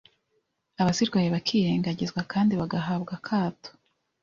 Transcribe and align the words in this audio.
abazirwaye 0.81 1.27
bakirengagizwa 1.35 2.21
kandi 2.31 2.53
bagahabwa 2.61 3.11
akato 3.19 3.69